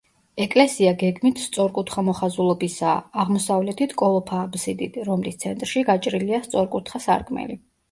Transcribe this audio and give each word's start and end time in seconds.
ეკლესია 0.43 0.93
გეგმით 1.01 1.41
სწორკუთხა 1.41 2.03
მოხაზულობისაა, 2.07 2.95
აღმოსავლეთით 3.25 3.95
კოლოფა 4.05 4.41
აბსიდით, 4.47 4.99
რომლის 5.13 5.41
ცენტრში 5.47 5.87
გაჭრილია 5.93 6.43
სწორკუთხა 6.51 7.07
სარკმელი. 7.09 7.63